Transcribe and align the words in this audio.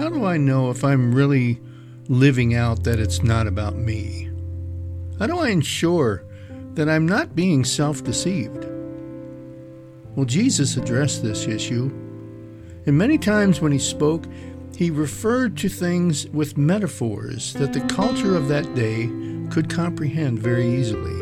How 0.00 0.08
do 0.08 0.24
I 0.24 0.38
know 0.38 0.70
if 0.70 0.82
I'm 0.82 1.14
really 1.14 1.60
living 2.08 2.54
out 2.54 2.84
that 2.84 2.98
it's 2.98 3.22
not 3.22 3.46
about 3.46 3.76
me? 3.76 4.30
How 5.18 5.26
do 5.26 5.38
I 5.38 5.50
ensure 5.50 6.24
that 6.72 6.88
I'm 6.88 7.06
not 7.06 7.36
being 7.36 7.66
self 7.66 8.02
deceived? 8.02 8.64
Well, 10.16 10.24
Jesus 10.24 10.78
addressed 10.78 11.22
this 11.22 11.46
issue, 11.46 11.90
and 12.86 12.96
many 12.96 13.18
times 13.18 13.60
when 13.60 13.72
he 13.72 13.78
spoke, 13.78 14.24
he 14.74 14.90
referred 14.90 15.58
to 15.58 15.68
things 15.68 16.26
with 16.28 16.56
metaphors 16.56 17.52
that 17.52 17.74
the 17.74 17.82
culture 17.82 18.34
of 18.34 18.48
that 18.48 18.74
day 18.74 19.10
could 19.50 19.68
comprehend 19.68 20.38
very 20.38 20.66
easily. 20.66 21.20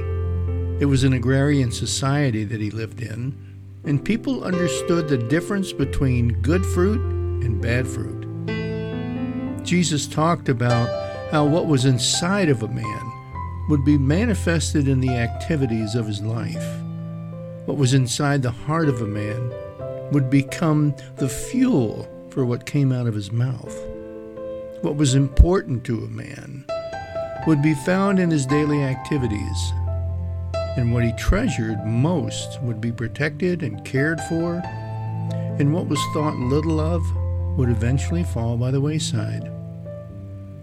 It 0.80 0.86
was 0.86 1.02
an 1.02 1.14
agrarian 1.14 1.72
society 1.72 2.44
that 2.44 2.60
he 2.60 2.70
lived 2.70 3.02
in, 3.02 3.36
and 3.82 4.04
people 4.04 4.44
understood 4.44 5.08
the 5.08 5.18
difference 5.18 5.72
between 5.72 6.40
good 6.42 6.64
fruit 6.64 7.00
and 7.42 7.60
bad 7.60 7.88
fruit. 7.88 8.27
Jesus 9.68 10.06
talked 10.06 10.48
about 10.48 10.88
how 11.30 11.44
what 11.44 11.66
was 11.66 11.84
inside 11.84 12.48
of 12.48 12.62
a 12.62 12.68
man 12.68 13.12
would 13.68 13.84
be 13.84 13.98
manifested 13.98 14.88
in 14.88 14.98
the 14.98 15.10
activities 15.10 15.94
of 15.94 16.06
his 16.06 16.22
life. 16.22 16.80
What 17.66 17.76
was 17.76 17.92
inside 17.92 18.40
the 18.40 18.50
heart 18.50 18.88
of 18.88 19.02
a 19.02 19.06
man 19.06 19.52
would 20.10 20.30
become 20.30 20.96
the 21.16 21.28
fuel 21.28 22.08
for 22.30 22.46
what 22.46 22.64
came 22.64 22.92
out 22.92 23.06
of 23.06 23.14
his 23.14 23.30
mouth. 23.30 23.78
What 24.80 24.96
was 24.96 25.14
important 25.14 25.84
to 25.84 26.02
a 26.02 26.08
man 26.08 26.64
would 27.46 27.60
be 27.60 27.74
found 27.74 28.18
in 28.18 28.30
his 28.30 28.46
daily 28.46 28.82
activities, 28.82 29.72
and 30.78 30.94
what 30.94 31.04
he 31.04 31.12
treasured 31.12 31.84
most 31.84 32.58
would 32.62 32.80
be 32.80 32.90
protected 32.90 33.62
and 33.62 33.84
cared 33.84 34.22
for, 34.30 34.62
and 35.58 35.74
what 35.74 35.88
was 35.88 36.00
thought 36.14 36.38
little 36.38 36.80
of 36.80 37.02
would 37.58 37.68
eventually 37.68 38.24
fall 38.24 38.56
by 38.56 38.70
the 38.70 38.80
wayside. 38.80 39.57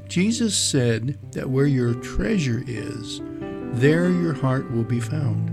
Jesus 0.07 0.55
said 0.55 1.17
that 1.31 1.49
where 1.49 1.65
your 1.65 1.93
treasure 1.95 2.63
is, 2.67 3.21
there 3.73 4.09
your 4.09 4.33
heart 4.33 4.71
will 4.71 4.83
be 4.83 4.99
found. 4.99 5.49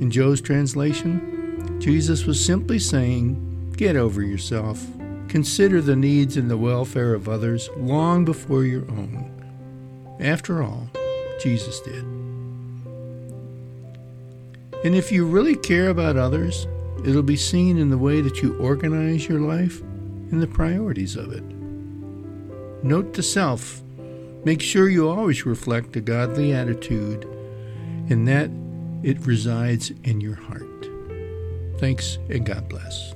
In 0.00 0.10
Joe's 0.10 0.40
translation, 0.40 1.80
Jesus 1.80 2.26
was 2.26 2.44
simply 2.44 2.78
saying, 2.78 3.72
Get 3.76 3.96
over 3.96 4.22
yourself. 4.22 4.84
Consider 5.28 5.80
the 5.80 5.96
needs 5.96 6.36
and 6.36 6.50
the 6.50 6.56
welfare 6.56 7.14
of 7.14 7.28
others 7.28 7.68
long 7.76 8.24
before 8.24 8.64
your 8.64 8.88
own. 8.90 9.32
After 10.20 10.62
all, 10.62 10.88
Jesus 11.40 11.80
did. 11.80 12.04
And 14.84 14.94
if 14.94 15.10
you 15.10 15.26
really 15.26 15.56
care 15.56 15.88
about 15.88 16.16
others, 16.16 16.66
it'll 17.04 17.22
be 17.22 17.36
seen 17.36 17.78
in 17.78 17.90
the 17.90 17.98
way 17.98 18.20
that 18.20 18.42
you 18.42 18.56
organize 18.58 19.28
your 19.28 19.40
life 19.40 19.80
and 20.30 20.42
the 20.42 20.46
priorities 20.46 21.16
of 21.16 21.32
it. 21.32 21.44
Note 22.86 23.14
to 23.14 23.22
self 23.22 23.82
make 24.44 24.62
sure 24.62 24.88
you 24.88 25.08
always 25.08 25.44
reflect 25.44 25.96
a 25.96 26.00
godly 26.00 26.52
attitude 26.52 27.24
and 28.08 28.28
that 28.28 28.48
it 29.02 29.18
resides 29.26 29.90
in 30.04 30.20
your 30.20 30.36
heart. 30.36 30.88
Thanks 31.80 32.18
and 32.30 32.46
God 32.46 32.68
bless. 32.68 33.12